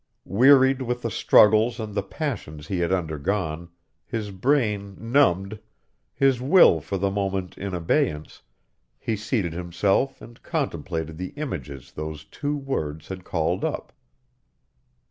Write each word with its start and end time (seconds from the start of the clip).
Wearied 0.25 0.81
with 0.81 1.03
the 1.03 1.11
struggles 1.11 1.79
and 1.79 1.93
the 1.93 2.01
passions 2.01 2.65
he 2.65 2.79
had 2.79 2.91
undergone, 2.91 3.69
his 4.03 4.31
brain 4.31 4.95
numbed, 4.99 5.59
his 6.15 6.41
will 6.41 6.79
for 6.81 6.97
the 6.97 7.11
moment 7.11 7.55
in 7.55 7.75
abeyance, 7.75 8.41
he 8.97 9.15
seated 9.15 9.53
himself 9.53 10.19
and 10.19 10.41
contemplated 10.41 11.19
the 11.19 11.33
images 11.35 11.91
those 11.91 12.25
two 12.25 12.57
words 12.57 13.09
had 13.09 13.23
called 13.23 13.63
up. 13.63 13.93